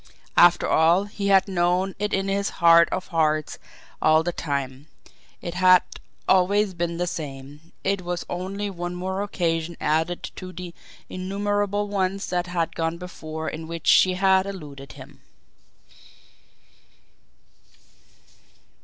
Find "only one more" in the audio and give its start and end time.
8.27-9.21